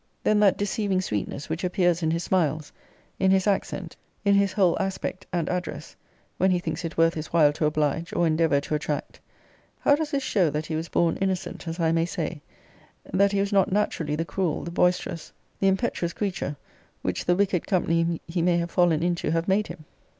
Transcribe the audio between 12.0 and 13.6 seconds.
say; that he was